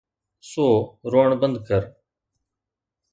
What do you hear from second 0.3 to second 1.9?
سو روئڻ بند ڪر.